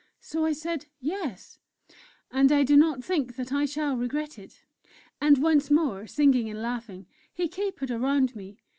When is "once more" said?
5.37-6.07